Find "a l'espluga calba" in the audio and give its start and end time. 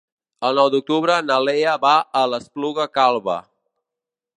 2.23-3.41